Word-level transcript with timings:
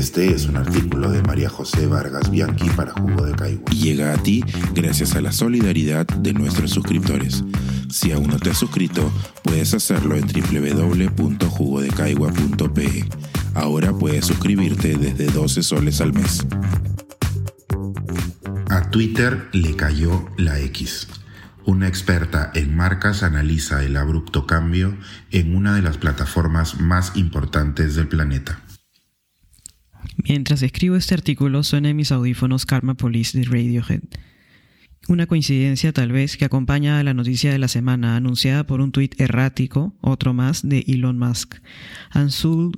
Este 0.00 0.32
es 0.32 0.46
un 0.46 0.56
artículo 0.56 1.10
de 1.10 1.22
María 1.22 1.50
José 1.50 1.86
Vargas 1.86 2.30
Bianchi 2.30 2.70
para 2.70 2.92
Jugo 2.92 3.26
de 3.26 3.34
Caigua. 3.34 3.70
Y 3.70 3.80
llega 3.80 4.14
a 4.14 4.16
ti 4.16 4.42
gracias 4.72 5.14
a 5.14 5.20
la 5.20 5.30
solidaridad 5.30 6.06
de 6.06 6.32
nuestros 6.32 6.70
suscriptores. 6.70 7.44
Si 7.90 8.10
aún 8.10 8.28
no 8.28 8.38
te 8.38 8.48
has 8.48 8.56
suscrito, 8.56 9.12
puedes 9.44 9.74
hacerlo 9.74 10.16
en 10.16 10.26
www.jugodecaigua.pe. 10.26 13.04
Ahora 13.52 13.92
puedes 13.92 14.24
suscribirte 14.24 14.96
desde 14.96 15.26
12 15.26 15.62
soles 15.62 16.00
al 16.00 16.14
mes. 16.14 16.46
A 18.70 18.90
Twitter 18.90 19.50
le 19.52 19.76
cayó 19.76 20.30
la 20.38 20.60
X. 20.60 21.08
Una 21.66 21.88
experta 21.88 22.50
en 22.54 22.74
marcas 22.74 23.22
analiza 23.22 23.84
el 23.84 23.98
abrupto 23.98 24.46
cambio 24.46 24.96
en 25.30 25.54
una 25.54 25.74
de 25.74 25.82
las 25.82 25.98
plataformas 25.98 26.80
más 26.80 27.16
importantes 27.16 27.96
del 27.96 28.08
planeta. 28.08 28.62
Mientras 30.16 30.62
escribo 30.62 30.96
este 30.96 31.14
artículo 31.14 31.62
suena 31.62 31.90
en 31.90 31.96
mis 31.96 32.12
audífonos 32.12 32.66
Karma 32.66 32.94
Police 32.94 33.38
de 33.38 33.44
Radiohead. 33.44 34.02
Una 35.08 35.26
coincidencia 35.26 35.92
tal 35.92 36.12
vez 36.12 36.36
que 36.36 36.44
acompaña 36.44 36.98
a 36.98 37.02
la 37.02 37.14
noticia 37.14 37.50
de 37.50 37.58
la 37.58 37.68
semana 37.68 38.16
anunciada 38.16 38.64
por 38.64 38.80
un 38.80 38.92
tuit 38.92 39.20
errático, 39.20 39.94
otro 40.00 40.34
más, 40.34 40.68
de 40.68 40.84
Elon 40.86 41.18
Musk. 41.18 41.56
And 42.10 42.30
soon 42.30 42.72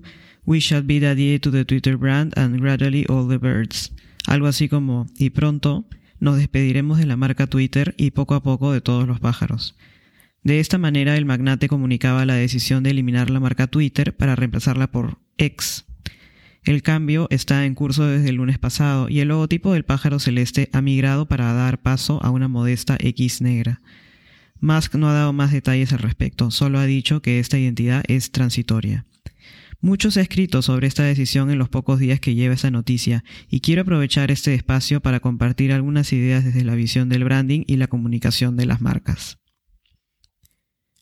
we 0.47 0.59
shall 0.61 0.83
be 0.83 1.01
the 1.01 1.39
to 1.41 1.51
the 1.51 1.65
Twitter 1.65 1.97
brand 1.97 2.33
and 2.39 2.61
gradually 2.61 3.05
all 3.09 3.29
the 3.29 3.39
birds. 3.39 3.93
Algo 4.27 4.47
así 4.47 4.69
como, 4.69 5.07
y 5.19 5.31
pronto 5.31 5.87
nos 6.20 6.39
despediremos 6.39 6.98
de 6.98 7.07
la 7.07 7.17
marca 7.17 7.48
Twitter 7.48 7.95
y 7.98 8.12
poco 8.12 8.34
a 8.34 8.43
poco 8.43 8.73
de 8.73 8.81
todos 8.81 9.07
los 9.07 9.20
pájaros. 9.20 9.77
De 10.45 10.59
esta 10.61 10.79
manera 10.79 11.17
el 11.17 11.25
magnate 11.25 11.69
comunicaba 11.69 12.25
la 12.27 12.34
decisión 12.34 12.83
de 12.83 12.91
eliminar 12.91 13.31
la 13.31 13.41
marca 13.41 13.67
Twitter 13.67 14.17
para 14.17 14.37
reemplazarla 14.37 14.91
por 14.91 15.19
X. 15.39 15.84
El 16.65 16.83
cambio 16.83 17.27
está 17.31 17.67
en 17.67 17.75
curso 17.75 18.07
desde 18.07 18.29
el 18.29 18.37
lunes 18.37 18.59
pasado 18.59 19.09
y 19.09 19.19
el 19.19 19.29
logotipo 19.29 19.73
del 19.73 19.85
pájaro 19.85 20.21
celeste 20.21 20.69
ha 20.73 20.81
migrado 20.81 21.27
para 21.27 21.53
dar 21.53 21.83
paso 21.83 22.23
a 22.23 22.31
una 22.31 22.47
modesta 22.47 22.97
X 23.01 23.41
negra. 23.41 23.83
Musk 24.61 24.95
no 24.95 25.09
ha 25.09 25.13
dado 25.13 25.33
más 25.33 25.51
detalles 25.51 25.93
al 25.93 25.99
respecto, 25.99 26.53
solo 26.53 26.79
ha 26.79 26.87
dicho 26.87 27.21
que 27.21 27.41
esta 27.41 27.59
identidad 27.59 28.05
es 28.07 28.31
transitoria. 28.31 29.07
Mucho 29.81 30.13
se 30.13 30.21
ha 30.21 30.23
escrito 30.23 30.63
sobre 30.63 30.87
esta 30.87 31.03
decisión 31.03 31.51
en 31.51 31.59
los 31.59 31.69
pocos 31.69 31.99
días 31.99 32.21
que 32.21 32.37
lleva 32.37 32.55
esa 32.55 32.71
noticia 32.71 33.25
y 33.51 33.59
quiero 33.59 33.83
aprovechar 33.83 34.31
este 34.31 34.55
espacio 34.55 35.01
para 35.01 35.19
compartir 35.19 35.73
algunas 35.73 36.13
ideas 36.13 36.45
desde 36.45 36.63
la 36.63 36.77
visión 36.77 37.09
del 37.09 37.25
branding 37.25 37.65
y 37.67 37.77
la 37.77 37.89
comunicación 37.89 38.57
de 38.57 38.67
las 38.67 38.81
marcas. 38.81 39.39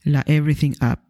La 0.02 0.24
Everything 0.26 0.72
App. 0.80 1.09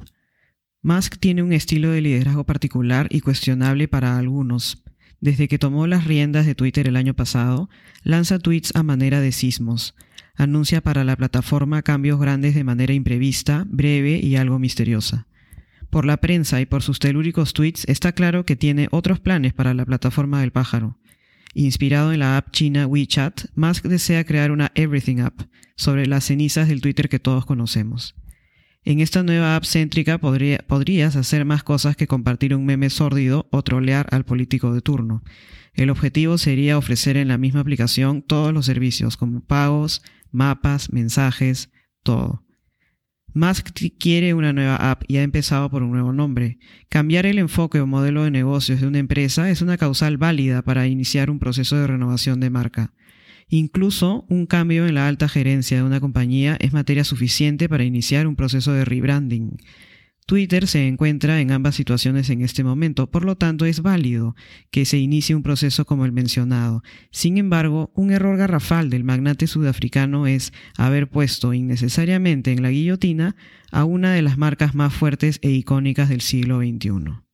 Musk 0.83 1.19
tiene 1.19 1.43
un 1.43 1.53
estilo 1.53 1.91
de 1.91 2.01
liderazgo 2.01 2.45
particular 2.45 3.07
y 3.11 3.21
cuestionable 3.21 3.87
para 3.87 4.17
algunos. 4.17 4.83
Desde 5.21 5.47
que 5.47 5.59
tomó 5.59 5.87
las 5.87 6.07
riendas 6.07 6.47
de 6.47 6.55
Twitter 6.55 6.89
el 6.89 6.97
año 6.97 7.13
pasado, 7.13 7.69
lanza 8.03 8.39
tweets 8.39 8.75
a 8.75 8.83
manera 8.83 9.21
de 9.21 9.33
sismos. 9.33 9.95
Anuncia 10.37 10.81
para 10.81 11.05
la 11.05 11.17
plataforma 11.17 11.83
cambios 11.83 12.19
grandes 12.19 12.55
de 12.55 12.65
manera 12.65 12.95
imprevista, 12.95 13.67
breve 13.69 14.21
y 14.23 14.37
algo 14.37 14.59
misteriosa. 14.59 15.27
Por 15.91 16.07
la 16.07 16.17
prensa 16.17 16.63
y 16.63 16.67
por 16.67 16.83
sus 16.83 16.99
telúricos 16.99 17.53
tweets 17.53 17.85
está 17.87 18.13
claro 18.13 18.47
que 18.47 18.57
tiene 18.57 18.89
otros 18.91 19.21
planes 19.21 19.53
para 19.53 19.75
la 19.75 19.85
plataforma 19.85 20.41
del 20.41 20.51
pájaro. 20.51 20.99
Inspirado 21.53 22.13
en 22.15 22.21
la 22.21 22.39
app 22.39 22.53
china 22.53 22.87
WeChat, 22.87 23.47
Musk 23.55 23.85
desea 23.85 24.25
crear 24.25 24.51
una 24.51 24.73
Everything 24.75 25.19
App 25.19 25.43
sobre 25.77 26.07
las 26.07 26.25
cenizas 26.25 26.69
del 26.69 26.81
Twitter 26.81 27.11
que 27.11 27.19
todos 27.19 27.45
conocemos. 27.45 28.15
En 28.85 29.01
esta 29.01 29.23
nueva 29.23 29.57
app 29.57 29.65
céntrica 29.65 30.19
podrías 30.19 31.17
hacer 31.17 31.45
más 31.45 31.63
cosas 31.63 31.97
que 31.97 32.07
compartir 32.07 32.55
un 32.55 32.65
meme 32.65 32.89
sórdido 32.89 33.47
o 33.51 33.63
trolear 33.63 34.07
al 34.11 34.25
político 34.25 34.73
de 34.73 34.81
turno. 34.81 35.23
El 35.75 35.91
objetivo 35.91 36.39
sería 36.39 36.79
ofrecer 36.79 37.17
en 37.17 37.29
la 37.29 37.39
misma 37.39 37.61
aplicación 37.61 38.23
todos 38.23 38.53
los 38.55 38.67
servicios 38.67 39.17
como 39.17 39.45
pagos, 39.45 40.03
mapas, 40.31 40.93
mensajes, 40.93 41.71
todo. 42.03 42.45
Musk 43.33 43.71
quiere 43.99 44.35
una 44.35 44.53
nueva 44.53 44.77
app 44.91 45.05
y 45.07 45.19
ha 45.19 45.23
empezado 45.23 45.71
por 45.71 45.83
un 45.85 45.93
nuevo 45.93 46.13
nombre. 46.13 46.59
Cambiar 46.89 47.27
el 47.27 47.39
enfoque 47.39 47.81
o 47.81 47.87
modelo 47.87 48.25
de 48.25 48.33
negocios 48.33 48.81
de 48.81 48.89
una 48.89 48.99
empresa 48.99 49.51
es 49.51 49.63
una 49.63 49.77
causal 49.77 50.17
válida 50.17 50.63
para 50.63 50.89
iniciar 50.89 51.31
un 51.31 51.39
proceso 51.39 51.77
de 51.77 51.87
renovación 51.87 52.41
de 52.41 52.51
marca. 52.51 52.93
Incluso 53.51 54.25
un 54.29 54.47
cambio 54.47 54.87
en 54.87 54.95
la 54.95 55.09
alta 55.09 55.29
gerencia 55.29 55.77
de 55.77 55.83
una 55.83 55.99
compañía 55.99 56.57
es 56.61 56.73
materia 56.73 57.03
suficiente 57.03 57.69
para 57.69 57.83
iniciar 57.83 58.29
un 58.29 58.37
proceso 58.37 58.73
de 58.73 58.85
rebranding. 58.85 59.59
Twitter 60.25 60.69
se 60.69 60.87
encuentra 60.87 61.41
en 61.41 61.51
ambas 61.51 61.75
situaciones 61.75 62.31
en 62.31 62.43
este 62.43 62.63
momento, 62.63 63.11
por 63.11 63.25
lo 63.25 63.37
tanto 63.37 63.65
es 63.65 63.83
válido 63.83 64.37
que 64.71 64.85
se 64.85 64.99
inicie 64.99 65.35
un 65.35 65.43
proceso 65.43 65.85
como 65.85 66.05
el 66.05 66.13
mencionado. 66.13 66.85
Sin 67.11 67.39
embargo, 67.39 67.91
un 67.97 68.13
error 68.13 68.37
garrafal 68.37 68.91
del 68.91 69.03
magnate 69.03 69.49
sudafricano 69.49 70.29
es 70.29 70.53
haber 70.77 71.11
puesto 71.11 71.53
innecesariamente 71.53 72.53
en 72.53 72.63
la 72.63 72.71
guillotina 72.71 73.35
a 73.73 73.83
una 73.83 74.13
de 74.13 74.23
las 74.23 74.39
marcas 74.39 74.77
más 74.77 74.95
fuertes 74.95 75.41
e 75.43 75.51
icónicas 75.51 76.09
del 76.09 76.21
siglo 76.21 76.61
XXI. 76.61 77.25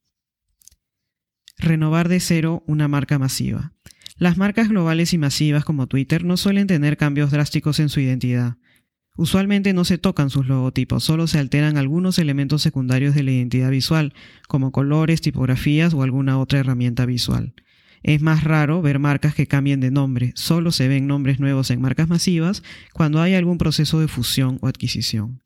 Renovar 1.59 2.09
de 2.09 2.21
cero 2.21 2.65
una 2.66 2.88
marca 2.88 3.19
masiva. 3.19 3.75
Las 4.19 4.38
marcas 4.38 4.71
globales 4.71 5.12
y 5.12 5.19
masivas 5.19 5.66
como 5.66 5.88
Twitter 5.88 6.25
no 6.25 6.38
suelen 6.38 6.66
tener 6.66 6.97
cambios 6.97 7.31
drásticos 7.31 7.81
en 7.81 7.91
su 7.91 8.00
identidad. 8.00 8.56
Usualmente 9.19 9.75
no 9.75 9.84
se 9.84 9.99
tocan 9.99 10.31
sus 10.31 10.47
logotipos, 10.47 11.04
solo 11.04 11.27
se 11.27 11.38
alteran 11.38 11.77
algunos 11.77 12.19
elementos 12.19 12.62
secundarios 12.62 13.15
de 13.15 13.22
la 13.22 13.32
identidad 13.32 13.71
visual, 13.71 14.15
como 14.49 14.72
colores, 14.72 15.21
tipografías 15.21 15.93
o 15.93 16.03
alguna 16.03 16.38
otra 16.38 16.60
herramienta 16.60 17.05
visual. 17.05 17.55
Es 18.03 18.22
más 18.22 18.43
raro 18.43 18.81
ver 18.81 18.99
marcas 18.99 19.34
que 19.34 19.47
cambien 19.47 19.81
de 19.81 19.91
nombre, 19.91 20.32
solo 20.34 20.72
se 20.72 20.88
ven 20.88 21.06
nombres 21.06 21.38
nuevos 21.38 21.71
en 21.71 21.82
marcas 21.82 22.09
masivas 22.09 22.62
cuando 22.94 23.21
hay 23.21 23.34
algún 23.34 23.59
proceso 23.59 24.00
de 24.00 24.09
fusión 24.09 24.59
o 24.62 24.66
adquisición. 24.66 25.43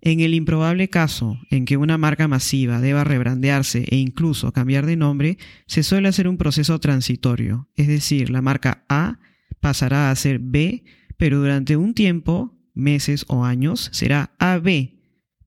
En 0.00 0.20
el 0.20 0.34
improbable 0.34 0.88
caso 0.88 1.38
en 1.50 1.64
que 1.64 1.76
una 1.76 1.98
marca 1.98 2.28
masiva 2.28 2.80
deba 2.80 3.04
rebrandearse 3.04 3.84
e 3.90 3.96
incluso 3.96 4.52
cambiar 4.52 4.86
de 4.86 4.96
nombre, 4.96 5.38
se 5.66 5.82
suele 5.82 6.08
hacer 6.08 6.28
un 6.28 6.38
proceso 6.38 6.78
transitorio, 6.78 7.68
es 7.76 7.88
decir, 7.88 8.30
la 8.30 8.42
marca 8.42 8.84
A 8.88 9.18
pasará 9.60 10.10
a 10.10 10.16
ser 10.16 10.38
B, 10.38 10.84
pero 11.16 11.38
durante 11.38 11.76
un 11.76 11.94
tiempo 11.94 12.54
meses 12.74 13.24
o 13.28 13.44
años 13.44 13.90
será 13.92 14.30
AB 14.38 14.98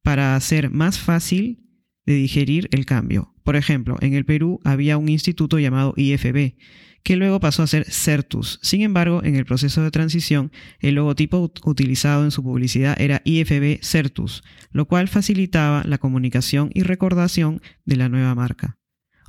para 0.03 0.35
hacer 0.35 0.69
más 0.69 0.99
fácil 0.99 1.61
de 2.05 2.15
digerir 2.15 2.67
el 2.71 2.85
cambio. 2.85 3.33
Por 3.43 3.55
ejemplo, 3.55 3.97
en 4.01 4.13
el 4.13 4.25
Perú 4.25 4.59
había 4.63 4.97
un 4.97 5.09
instituto 5.09 5.59
llamado 5.59 5.93
IFB, 5.97 6.55
que 7.03 7.15
luego 7.15 7.39
pasó 7.39 7.63
a 7.63 7.67
ser 7.67 7.85
CERTUS. 7.85 8.59
Sin 8.61 8.81
embargo, 8.81 9.23
en 9.23 9.35
el 9.35 9.45
proceso 9.45 9.81
de 9.83 9.91
transición, 9.91 10.51
el 10.79 10.95
logotipo 10.95 11.51
utilizado 11.63 12.23
en 12.23 12.31
su 12.31 12.43
publicidad 12.43 12.99
era 13.01 13.21
IFB 13.25 13.79
CERTUS, 13.83 14.43
lo 14.71 14.85
cual 14.85 15.07
facilitaba 15.07 15.83
la 15.85 15.97
comunicación 15.97 16.69
y 16.73 16.83
recordación 16.83 17.61
de 17.85 17.95
la 17.95 18.09
nueva 18.09 18.35
marca. 18.35 18.77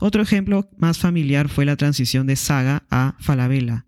Otro 0.00 0.22
ejemplo 0.22 0.68
más 0.76 0.98
familiar 0.98 1.48
fue 1.48 1.64
la 1.64 1.76
transición 1.76 2.26
de 2.26 2.36
Saga 2.36 2.84
a 2.90 3.16
Falabella, 3.20 3.86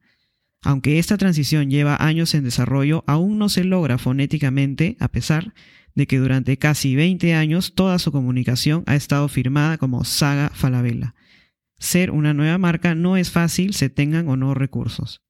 aunque 0.65 0.99
esta 0.99 1.19
transición 1.19 1.71
lleva 1.71 2.05
años 2.05 2.35
en 2.35 2.43
desarrollo, 2.43 3.05
aún 3.07 3.39
no 3.39 3.49
se 3.49 3.65
logra 3.65 3.99
fonéticamente, 3.99 4.97
a 4.99 5.09
pesar 5.09 5.53
de 5.95 6.07
que 6.07 6.19
durante 6.19 6.57
casi 6.57 6.97
20 6.97 7.35
años 7.35 7.75
toda 7.75 7.99
su 7.99 8.11
comunicación 8.11 8.83
ha 8.87 8.97
estado 8.97 9.29
firmada 9.29 9.79
como 9.79 10.05
Saga 10.05 10.51
Falabella. 10.55 11.15
Ser 11.79 12.11
una 12.11 12.35
nueva 12.35 12.59
marca 12.59 12.95
no 12.95 13.17
es 13.17 13.31
fácil, 13.31 13.75
se 13.75 13.91
tengan 13.91 14.29
o 14.29 14.37
no 14.37 14.55
recursos. 14.55 15.21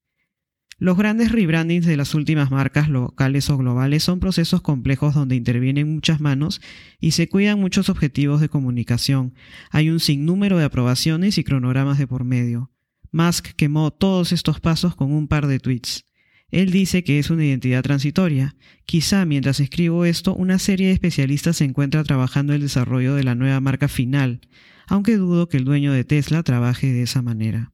Los 0.77 0.97
grandes 0.97 1.31
rebrandings 1.31 1.85
de 1.85 1.95
las 1.95 2.15
últimas 2.15 2.51
marcas 2.51 2.89
locales 2.89 3.49
o 3.49 3.57
globales 3.57 4.03
son 4.03 4.19
procesos 4.19 4.61
complejos 4.61 5.13
donde 5.13 5.35
intervienen 5.35 5.93
muchas 5.93 6.19
manos 6.19 6.61
y 6.99 7.11
se 7.11 7.29
cuidan 7.29 7.59
muchos 7.59 7.89
objetivos 7.89 8.41
de 8.41 8.49
comunicación. 8.49 9.33
Hay 9.71 9.89
un 9.89 10.01
sinnúmero 10.01 10.57
de 10.57 10.65
aprobaciones 10.65 11.37
y 11.37 11.45
cronogramas 11.45 11.97
de 11.97 12.07
por 12.07 12.25
medio. 12.25 12.71
Musk 13.15 13.53
quemó 13.55 13.91
todos 13.91 14.33
estos 14.33 14.59
pasos 14.59 14.93
con 14.93 15.13
un 15.13 15.29
par 15.29 15.47
de 15.47 15.59
tweets. 15.59 16.05
Él 16.51 16.69
dice 16.69 17.05
que 17.05 17.17
es 17.17 17.29
una 17.29 17.45
identidad 17.45 17.81
transitoria. 17.81 18.57
Quizá 18.85 19.23
mientras 19.23 19.61
escribo 19.61 20.03
esto, 20.03 20.35
una 20.35 20.59
serie 20.59 20.87
de 20.87 20.93
especialistas 20.93 21.55
se 21.55 21.63
encuentra 21.63 22.03
trabajando 22.03 22.53
el 22.53 22.59
desarrollo 22.59 23.15
de 23.15 23.23
la 23.23 23.33
nueva 23.33 23.61
marca 23.61 23.87
final, 23.87 24.41
aunque 24.85 25.15
dudo 25.15 25.47
que 25.47 25.55
el 25.55 25.63
dueño 25.63 25.93
de 25.93 26.03
Tesla 26.03 26.43
trabaje 26.43 26.91
de 26.91 27.03
esa 27.03 27.21
manera. 27.21 27.71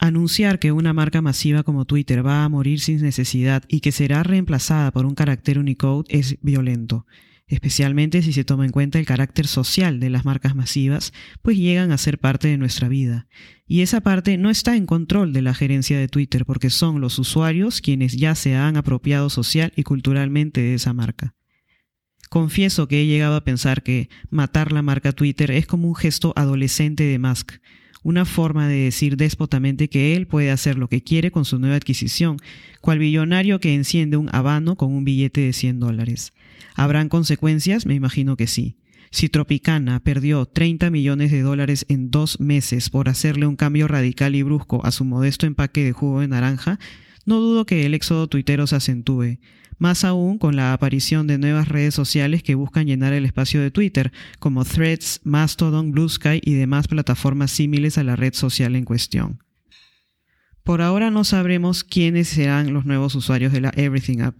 Anunciar 0.00 0.58
que 0.58 0.72
una 0.72 0.92
marca 0.92 1.22
masiva 1.22 1.62
como 1.62 1.84
Twitter 1.84 2.26
va 2.26 2.42
a 2.42 2.48
morir 2.48 2.80
sin 2.80 3.00
necesidad 3.00 3.62
y 3.68 3.78
que 3.78 3.92
será 3.92 4.24
reemplazada 4.24 4.90
por 4.90 5.06
un 5.06 5.14
carácter 5.14 5.56
Unicode 5.56 6.04
es 6.08 6.36
violento 6.42 7.06
especialmente 7.48 8.22
si 8.22 8.32
se 8.32 8.44
toma 8.44 8.64
en 8.64 8.72
cuenta 8.72 8.98
el 8.98 9.06
carácter 9.06 9.46
social 9.46 10.00
de 10.00 10.10
las 10.10 10.24
marcas 10.24 10.54
masivas, 10.54 11.12
pues 11.42 11.56
llegan 11.56 11.90
a 11.90 11.98
ser 11.98 12.18
parte 12.18 12.48
de 12.48 12.58
nuestra 12.58 12.88
vida. 12.88 13.26
Y 13.66 13.80
esa 13.80 14.00
parte 14.00 14.38
no 14.38 14.50
está 14.50 14.76
en 14.76 14.86
control 14.86 15.32
de 15.32 15.42
la 15.42 15.54
gerencia 15.54 15.98
de 15.98 16.08
Twitter, 16.08 16.44
porque 16.44 16.70
son 16.70 17.00
los 17.00 17.18
usuarios 17.18 17.80
quienes 17.80 18.16
ya 18.16 18.34
se 18.34 18.54
han 18.54 18.76
apropiado 18.76 19.30
social 19.30 19.72
y 19.76 19.82
culturalmente 19.82 20.60
de 20.60 20.74
esa 20.74 20.92
marca. 20.92 21.34
Confieso 22.28 22.88
que 22.88 23.02
he 23.02 23.06
llegado 23.06 23.36
a 23.36 23.44
pensar 23.44 23.82
que 23.82 24.10
matar 24.30 24.72
la 24.72 24.82
marca 24.82 25.12
Twitter 25.12 25.50
es 25.50 25.66
como 25.66 25.88
un 25.88 25.94
gesto 25.94 26.34
adolescente 26.36 27.04
de 27.04 27.18
Musk, 27.18 27.52
una 28.02 28.24
forma 28.24 28.68
de 28.68 28.76
decir 28.76 29.16
déspotamente 29.16 29.88
que 29.88 30.14
él 30.14 30.26
puede 30.26 30.50
hacer 30.50 30.76
lo 30.76 30.88
que 30.88 31.02
quiere 31.02 31.30
con 31.30 31.44
su 31.44 31.58
nueva 31.58 31.76
adquisición, 31.76 32.36
cual 32.80 32.98
billonario 32.98 33.60
que 33.60 33.74
enciende 33.74 34.16
un 34.16 34.28
habano 34.32 34.76
con 34.76 34.92
un 34.92 35.04
billete 35.04 35.40
de 35.40 35.52
100 35.52 35.80
dólares. 35.80 36.32
¿Habrán 36.74 37.08
consecuencias? 37.08 37.86
Me 37.86 37.94
imagino 37.94 38.36
que 38.36 38.46
sí. 38.46 38.76
Si 39.10 39.28
Tropicana 39.28 40.00
perdió 40.00 40.44
30 40.46 40.90
millones 40.90 41.30
de 41.30 41.40
dólares 41.40 41.86
en 41.88 42.10
dos 42.10 42.40
meses 42.40 42.90
por 42.90 43.08
hacerle 43.08 43.46
un 43.46 43.56
cambio 43.56 43.88
radical 43.88 44.34
y 44.34 44.42
brusco 44.42 44.84
a 44.84 44.90
su 44.90 45.04
modesto 45.04 45.46
empaque 45.46 45.82
de 45.82 45.92
jugo 45.92 46.20
de 46.20 46.28
naranja, 46.28 46.78
no 47.28 47.40
dudo 47.40 47.66
que 47.66 47.84
el 47.84 47.92
éxodo 47.92 48.26
tuitero 48.26 48.66
se 48.66 48.76
acentúe, 48.76 49.38
más 49.76 50.02
aún 50.02 50.38
con 50.38 50.56
la 50.56 50.72
aparición 50.72 51.26
de 51.26 51.36
nuevas 51.36 51.68
redes 51.68 51.94
sociales 51.94 52.42
que 52.42 52.54
buscan 52.54 52.86
llenar 52.86 53.12
el 53.12 53.26
espacio 53.26 53.60
de 53.60 53.70
Twitter, 53.70 54.12
como 54.38 54.64
Threads, 54.64 55.20
Mastodon, 55.24 55.92
Blue 55.92 56.08
Sky 56.08 56.40
y 56.42 56.54
demás 56.54 56.88
plataformas 56.88 57.50
similares 57.50 57.98
a 57.98 58.02
la 58.02 58.16
red 58.16 58.32
social 58.32 58.74
en 58.74 58.84
cuestión. 58.84 59.42
Por 60.64 60.80
ahora 60.80 61.10
no 61.10 61.22
sabremos 61.22 61.84
quiénes 61.84 62.28
serán 62.28 62.72
los 62.72 62.86
nuevos 62.86 63.14
usuarios 63.14 63.52
de 63.52 63.60
la 63.60 63.72
Everything 63.76 64.20
App, 64.20 64.34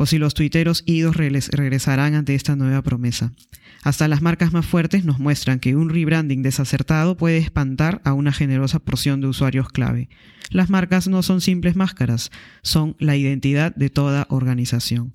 o 0.00 0.06
si 0.06 0.16
los 0.16 0.32
tuiteros 0.32 0.82
idos 0.86 1.14
regresarán 1.14 2.14
ante 2.14 2.34
esta 2.34 2.56
nueva 2.56 2.80
promesa. 2.80 3.34
Hasta 3.82 4.08
las 4.08 4.22
marcas 4.22 4.50
más 4.50 4.64
fuertes 4.64 5.04
nos 5.04 5.18
muestran 5.18 5.60
que 5.60 5.76
un 5.76 5.90
rebranding 5.90 6.40
desacertado 6.40 7.18
puede 7.18 7.36
espantar 7.36 8.00
a 8.02 8.14
una 8.14 8.32
generosa 8.32 8.78
porción 8.78 9.20
de 9.20 9.26
usuarios 9.26 9.68
clave. 9.68 10.08
Las 10.48 10.70
marcas 10.70 11.06
no 11.06 11.22
son 11.22 11.42
simples 11.42 11.76
máscaras, 11.76 12.30
son 12.62 12.96
la 12.98 13.14
identidad 13.14 13.74
de 13.74 13.90
toda 13.90 14.26
organización. 14.30 15.12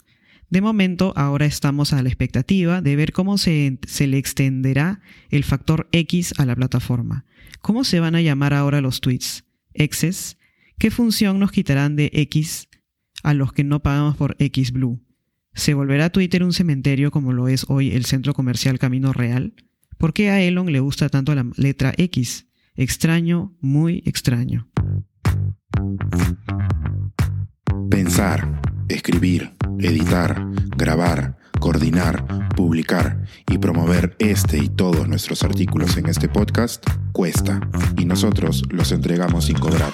De 0.52 0.62
momento, 0.62 1.14
ahora 1.16 1.48
estamos 1.48 1.92
a 1.92 2.04
la 2.04 2.10
expectativa 2.10 2.84
de 2.84 2.96
ver 2.96 3.12
cómo 3.12 3.40
se, 3.40 3.80
se, 3.88 4.06
le 4.06 4.20
extenderá 4.20 5.02
el 5.32 5.44
factor 5.44 5.90
X 5.94 6.36
a 6.38 6.46
la 6.46 6.56
plataforma. 6.56 7.26
¿Cómo 7.60 7.86
se 7.86 8.00
van 8.00 8.14
a 8.14 8.22
llamar 8.22 8.54
ahora 8.54 8.82
los 8.82 9.02
tweets? 9.02 9.46
¿Exes? 9.74 10.38
¿Qué 10.78 10.92
función 10.92 11.40
nos 11.40 11.52
quitarán 11.52 11.96
de 11.96 12.12
X 12.14 12.68
a 13.24 13.34
los 13.34 13.54
que 13.54 13.64
no 13.64 13.82
pagamos 13.82 14.16
por 14.16 14.36
X 14.40 14.72
Blue? 14.72 15.02
¿Se 15.54 15.74
volverá 15.74 16.10
Twitter 16.10 16.44
un 16.44 16.54
cementerio 16.54 17.12
como 17.12 17.32
lo 17.32 17.48
es 17.48 17.66
hoy 17.70 17.92
el 17.92 18.06
centro 18.06 18.34
comercial 18.34 18.78
Camino 18.78 19.14
Real? 19.14 19.54
¿Por 19.98 20.14
qué 20.14 20.30
a 20.30 20.42
Elon 20.42 20.72
le 20.72 20.82
gusta 20.82 21.10
tanto 21.10 21.34
la 21.34 21.46
letra 21.56 21.94
X? 21.98 22.48
Extraño, 22.76 23.56
muy 23.62 24.04
extraño. 24.06 24.70
Pensar, 27.90 28.62
escribir, 28.90 29.54
editar, 29.80 30.46
grabar, 30.76 31.38
coordinar, 31.60 32.50
publicar 32.56 33.24
y 33.50 33.58
promover 33.58 34.16
este 34.20 34.58
y 34.58 34.68
todos 34.70 35.08
nuestros 35.08 35.44
artículos 35.44 35.96
en 35.98 36.08
este 36.08 36.28
podcast 36.28 36.86
cuesta 37.14 37.62
y 37.98 38.06
nosotros 38.06 38.64
los 38.70 38.92
entregamos 38.92 39.46
sin 39.46 39.58
cobrar. 39.58 39.94